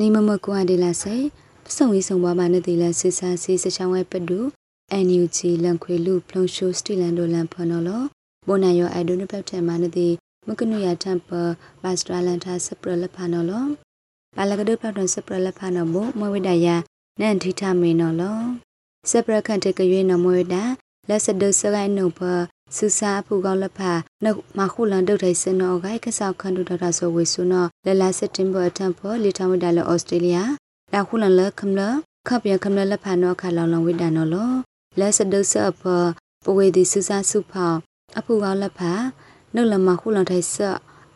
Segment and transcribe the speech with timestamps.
[0.00, 1.16] နေမမကွာဒီလာစေ
[1.64, 4.38] ပစုံဝီဆောင်ပါမနဲ့တီလာစစ်စာစီစချောင်းဝဲပဒူ
[5.06, 8.02] NUG လန်ခွေလူဖလုံရှိုးစတီလန်ဒိုလန်ဖနော်လော
[8.46, 10.08] ဘိုနာယောအိုင်ဒိုနပက်ထဲမနဲ့တီ
[10.46, 11.28] မကနုရတမ်ပ
[11.82, 13.64] ဘတ်စတရလန်သာစပရလဖနော်လော
[14.36, 16.76] ပါလကဒပတ်တွန်စပရလဖနော်ဘမဝိဒယာ
[17.20, 18.38] နန်ထိထမေနော်လော
[19.10, 20.62] စပရခန့်တကရွေးနော်မဝိဒါ
[21.08, 22.20] လက်စဒုစကိုင်းနုဖ
[22.76, 23.92] စူစာဖူကောက်လက်ဖာ
[24.24, 30.38] နှုတ်မခုလန်ဒုတ်ထိုင်စနောဂိုက်ခဆောက်ခန်ဒူတော်တာဆိုဝေဆုနောလလာစက်တင်ဘာတမ်ဖောလီထမဒါလဩစတြေးလျ
[30.92, 31.80] ဒါခုလန်လခမလ
[32.28, 34.52] ခပ်ရခမလလက်ဖာနောခါလောင်လောင်ဝိဒါနော်လော
[34.98, 35.82] လက်စဒုစအဖ
[36.44, 37.72] ပဝေဒီစူစာစုဖော
[38.18, 38.92] အဖူကောက်လက်ဖာ
[39.54, 40.54] နှုတ်လမခုလန်ထိုင်စ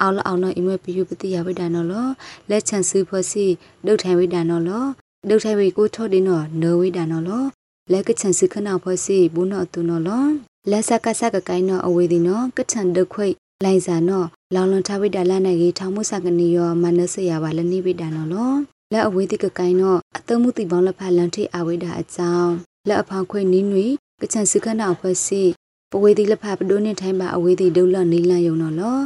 [0.00, 2.06] အောင်လအောင်နော်အိမွေပြယူပတိယဝိဒါနော်လော
[2.50, 3.46] လက်ချန်စုဖောစီ
[3.86, 4.84] ဒုတ်ထိုင်ဝိဒါနော်လော
[5.28, 7.44] ဒုတ်ထိုင်ဝိကိုထော့ဒီနော်နိုဝိဒါနော်လော
[7.92, 10.24] လက်ကချန်စုခနာဖောစီဘူးနော်တူနော်လော
[10.70, 13.28] လက်ဆက်ကဆက်ကကိုင်းနော်အဝေးဒီနော်ကချန်ဒခွိ
[13.64, 18.52] လိုင်စာနော်လောင်လွန်ထဝိဒါလနိုင်ကြီးထောင်မှုစကနီယောမနစရပါလနိဝိဒါနော်လော
[18.92, 22.52] လက်အဝေးဒီကကိုင်းနော်အသုံးမှုတိပေါင်းလက်ဖလန်ထိအဝိဒါအကြောင်း
[22.88, 23.86] လက်အဖောင်ခွိနီးနွေ
[24.20, 25.42] ကချန်စုခနာဖွဲ့စီ
[25.90, 28.98] ပဝေဒီလက်ဖပဒိုးနေထိုင်းပါအဝေးဒီဒုလနီလန်ယုံနော်လော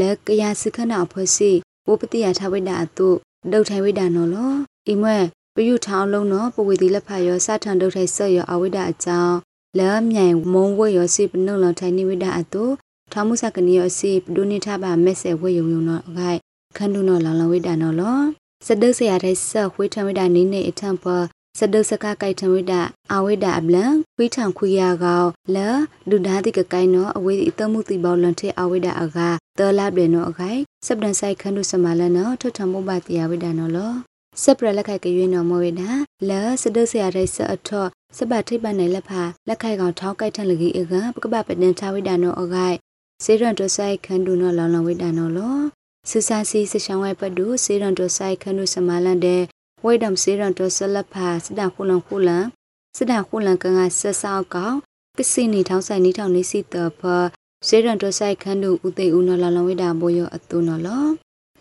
[0.00, 1.50] လက်ကရစုခနာဖွဲ့စီ
[1.88, 3.08] ဝပတိယထဝိဒါအတု
[3.52, 4.52] ဒုတ်ထိုင်ဝိဒါနော်လော
[4.88, 5.16] အိမွဲ
[5.54, 9.36] ပယုထောင်းလုံးနော်ပဝေဒီလက်ဖရောစထန်ဒုတ်ထိုင်ဆော့ရောအဝိဒါအကြောင်း
[9.78, 12.64] လဲမြိုင်မုံဝဲရစီပနုလထိုင်နိဝိဒအတု
[13.12, 16.38] ထာမှုစကနိယစီပဒုနိထဘာမက်ဆေဝဲယုံယုံနော်ဂိုင်
[16.76, 18.18] ခန္ဓုနော်လောင်လောင်ဝိဒနော်လော
[18.66, 21.04] စဒုစရတဲ့ဆဝိထဝိဒနိနေအထံပ
[21.58, 22.72] စဒုစကကိုက်ထဝိဒ
[23.14, 23.84] အဝိဒအပလံ
[24.16, 25.68] ခွေးထံခွေရကောလဲ
[26.10, 29.18] ဒုဒာတိကကိုင်နော်အဝေးအတမှုတိပေါလွန်ထေအဝိဒအက
[29.58, 33.92] သလပ်တယ်နော်အခိုင်စပဒန်ဆိုင်ခန္ဓုစမလနော်ထထမှုပတိယဝိဒနော်လော
[34.42, 35.82] စပရလက်ခိုက်ကရွေးနော်မဝိဒ
[36.28, 37.86] လဲစဒုစရတဲ့ဆအထော
[38.16, 42.76] စပထိပ်ပနိုင်လက်ဖာလက်ခိုက်ကောင်ထောင်းကိုက်ထန်လကြီးအကပကပပဒန်ချဝိဒါနောအဂိုက်
[43.24, 45.58] စေရန်တဆိုင်ခန္ဒူနောလောင်လောင်ဝိဒါနောလော
[46.10, 49.42] စစာစီစချောင်းဝဲပဒူစေရန်တဆိုင်ခန္ဒူစမလန်တဲ့
[49.84, 52.44] ဝိဒမ်စေရန်တဆလဖာစဒခုလန်ခုလန်
[52.96, 54.76] စဒခုလန်ကငါဆဆောက်ကောင်
[55.16, 57.00] ပစိနီထောင်းဆိုင်နီထောင်းနေစီတဖ
[57.68, 61.04] စေရန်တဆိုင်ခန္ဒူဥသိဦးနောလောင်လောင်ဝိဒါဘောယောအတုနောလော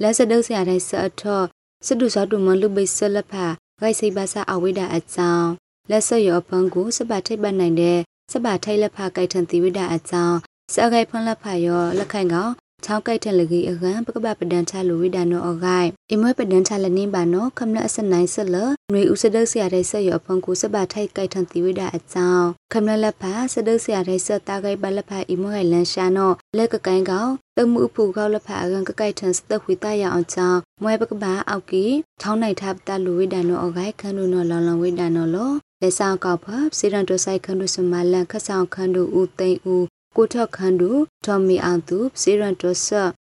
[0.01, 1.41] လက်စဒုဆရာတိုင်းစအထော
[1.87, 3.45] စဒုဇောတုမလူပိဆလဖာ
[3.79, 5.60] ဂိုက်စိပါစာအဝိဒါအကြောင်း
[5.91, 7.99] လက်ဆွရောဖန်ကိုစပထိပ်ပတ်နိုင်တဲ့
[8.31, 10.37] စပထိုက်လက်ဖကိုက်ထန်သီဝိဒအကြောင်း
[10.73, 12.51] စအကိုက်ဖန်လက်ဖရောလက်ခိုင်ကောင်
[12.85, 18.55] ချောင်းကိုက်ထန်လကြီးအကံပကပပဒန်ချလူဝိဒနောအဂိုက်အမွေပဒန်ချလနင်းပါနောခမလအစနိုင်ဆလ
[18.91, 31.85] နွေဥစဒုဆရာတဲ့ဆက်ရောဖန်ကိုစပထိုက်ကိုက်ထန်သီဝိဒအကြောင်းခမလလက်ဖစဒုဆရာတဲ့ဆက်တာကိုက်ပါလက်ဖအမွေလန်ရှာနောလက်ကကိုင်းကောင်တမှုဖူကောက်လက်ဖအကံကကိုက်ထန်စတခွေတရအောင်ကြောင်းမွဲပကပအောက်ကီ
[32.21, 35.51] ထောင်းနိုင်ထပ်တလူဝိဒနောအဂိုက်ခန္ဓုနောလောင်လောင်ဝိဒနောလော
[35.81, 40.91] လက်ဆောင်ကောက်ဖပ်စေရန်တိုဆိုင်ခန္ဓုစမလန်ခဆောင်ခန္ဓုဦးသိန်းဦးကိုထခန္ဓု
[41.25, 42.87] ထော်မီအောင်သူစေရန်တိုဆ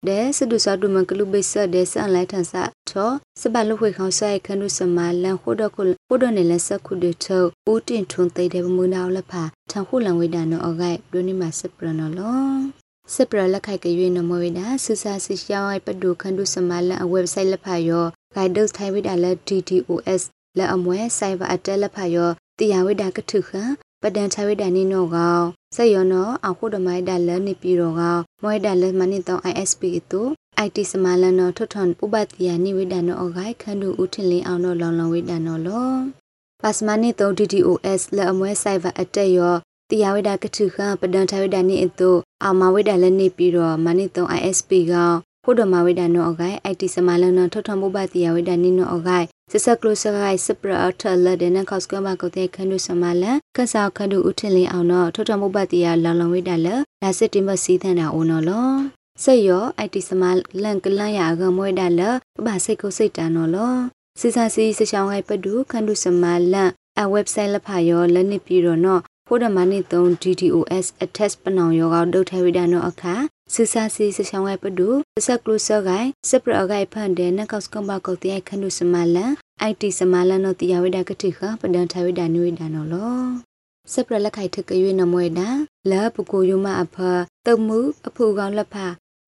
[0.08, 2.54] ဒဲစဒုစဒုမကလုပိဆဒဲဆန်လိုက်ထန်စ
[2.90, 3.12] ထော
[3.42, 12.44] စပလခွေခေါဆိုင်ခန္ဓုစမလန်ခိုဒခုခိုဒနေလက်စခုဒထောဦးတင်ထွန်သိတဲ့မူနာလဖာထန်ခုလံဝိဒါနောအဂိုက်ဒုနိမစပရနောလော
[13.14, 20.24] စပရလက်ခိုက်ကရွေးနမဝိဒါဆူစာစစ်ရှောင်းပဒုခန္ဓုစမလန်အဝက်ဆိုက်လက်ဖာယောဂိုက်ဒုတ်ထိုင်ဝိဒါလက် DDoS
[20.58, 23.52] လက်အမွဲဆိုင်ဘာအတက်လက်ဖတ်ရောတရားဝိဒါကထုခ
[24.02, 25.40] ပဒန်ချဝိဒါနိနောကော
[25.76, 30.22] ဆက်ယောနောအခုဒမိုင်ဒါလဲနေပြီးတော့ကောမွဲဒါလဲမနိတော ISP တူ
[30.66, 35.90] IT စမလန်နောထွတ်ထွန်ဥပတိယနိဝိဒါနောအဂိုင်ခန္ဓုဥထင်လင်းအောင်တော့လောင်လောင်ဝိဒါနောလော
[36.62, 39.56] ပါစမနိတုံ DDoS လက်အမွဲဆိုင်ဘာအတက်ရော
[39.90, 42.10] တရားဝိဒါကထုခပဒန်ချဝိဒါနိအတူ
[42.44, 45.12] အာမဝိဒါလဲနေပြီးတော့မနိတုံ ISP ကော
[45.48, 56.68] ဖို့ဒမဝိဒါနောအဂိုင် IT စမလန်နောထွတ်ထွန်ဥပတိယဝိဒါနိနောအဂိုင်စစကလုစဂိုင်စပရထလဒနခောက်စကမကုတဲ့ခန္ဓုစမလန်ကဆောက်ခန္ဓုဥထင်လင်းအောင်တော့ထွတ်ထွတ်မှုပတ်တီယာလောင်လောင်ဝိဒါလ
[57.02, 58.70] လာစစ်တင်မစီသန်တာအိုနော်လော
[59.24, 60.24] ဆက်ရော IT စမ
[60.64, 63.76] လန်ကလန်ရကမွေးဒါလပပစိတ်ကိုစိတ်တန်နော်လော
[64.20, 66.70] စစ်စာစီစချောင်းဟိုက်ပဒုခန္ဓုစမလန်
[67.00, 73.16] အ website လဖာရောလက်နစ်ပြီးတော့နော်ဖိုဒမနိ3 DDoS attest ပနောင်ယောကဒုတ်ထဲဝိဒါနောအခါ
[73.54, 74.90] စစာစီစချောင်းဝဲပဒု
[75.26, 79.32] စက်ကလုစဂိုင်စပရဂိုင်ဖန်တဲ့နကောက်စကမကောက်တဲ့ခန္ဓုစမလန်
[79.70, 83.20] IT စမလန်နောတိယဝိဒါကတိခပဒန်ထဝိဒါနွေဒါနောလော
[83.92, 85.50] စပရလက်ခိုက်ထကရွေးနမွေဒါ
[85.92, 86.98] လာပကိုယမအဖ
[87.46, 88.76] တမှုအဖူကောင်လက်ဖ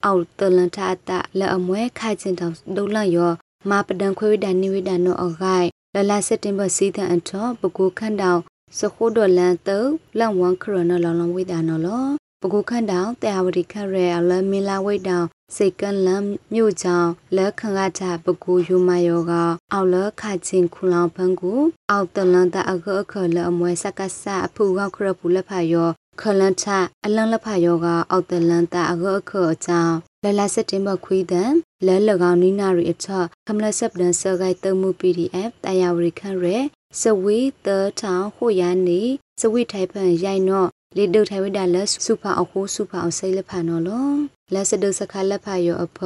[0.05, 3.31] အောက်တလန်ထအတလက်အမွဲခိုက်ချင်းတောင်ဒုလန့်ယော
[3.69, 8.39] မာပဒန်ခွေဝိဒါနိဝိဒါနောအဂိုင်လလစက်တင်ဘာစီတန်အထောပကိုခန့်တောင်
[8.77, 9.79] စခိုးတော်လန်တု
[10.17, 12.07] လန့်ဝမ်ခရနလောင်လောင်ဝိဒါနောလော
[12.41, 15.25] ပကုခန့်တောင်တဲဝတိခရဲအလမီလာဝိတောင်
[15.55, 16.23] စိတ်ကန်လမ်
[16.53, 19.31] မြို့ချောင်းလက်ခငါချပကူယူမယောက
[19.73, 21.59] အောက်လခချင်းခုလောင်ဖန်ကို
[21.91, 25.89] အောက်တလန်တအခအခလအမွဲစကဆာအဖူကခရပူလက်ဖာယော
[26.21, 26.67] ခလန်ချ
[27.05, 31.51] အလန်လက်ဖာယောကအောက်တလန်တအခအခအချောင်းလလာစက်တင်ဘာခွေးတန်
[31.85, 33.07] လဲလကောင်နီနာရီအချ
[33.47, 36.57] ကမလဆပ်ဒန်ဆဂိုက်တမှု PDF တယာဝရီခန့်ရဲ
[36.99, 37.67] စဝေးသ
[37.99, 39.01] ထောင်ဟိုယာနေ
[39.41, 44.09] စဝိထိုင်ဖန်ရိုင်နော့ လေဒုထိုင်ဝိဒါလစုဖာအခုစုဖာအောင်စိတ်လက်ဖာနော်လော
[44.53, 45.99] လက်စဒုစခါလက်ဖာယောအဖ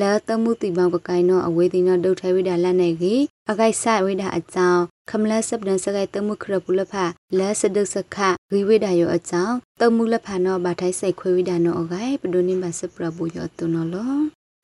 [0.00, 7.04] လာတမှုတိဘောင်ကကိုင်နော့အဝေးတိနော့ဒုထိုင်ဝိဒါလက်နေကြီးအကိုက်ဆိုင်ဝိဒါအကြောင်းခမလဆပ်ဒန်စကိုက်တမှုခရပူလဖာ
[7.38, 8.16] လက်စဒုစခ
[8.50, 14.12] ဂီဝိဒါယောအကြောင်းတမှုလက်ဖာနော့ဘာထိုင်ဆိုင်ခွေဝိဒါနော့အကိုက်ပဒိုနိမစပရဘူယောတုနော်လော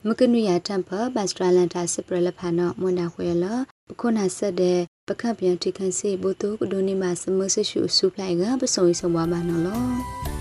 [0.07, 3.45] မကနုရတမ်ဖဘတ်စထရလန်တာစပရလဖာနော့မွန်ဒါခွေလ
[3.89, 4.81] ပခုနာဆက်တဲ့
[5.11, 10.34] ပကပ်ပြန်ထိခန့်စေဘိုတုကဒိုနီမာစမဆရှုစုပလိုက်ကပစုံဆုံပါမနော်လော